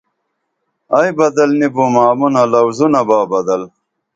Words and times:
ائی 0.97 1.11
بدل 1.17 1.49
نی 1.59 1.67
بُومہ 1.73 2.03
امونہ 2.11 2.43
لوزونہ 2.51 3.01
با 3.07 3.19
بدل 3.31 3.61